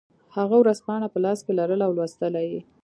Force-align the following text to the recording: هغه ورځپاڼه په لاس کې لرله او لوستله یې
هغه 0.37 0.55
ورځپاڼه 0.61 1.07
په 1.13 1.19
لاس 1.25 1.39
کې 1.45 1.51
لرله 1.59 1.83
او 1.87 1.93
لوستله 1.97 2.41
یې 2.49 2.61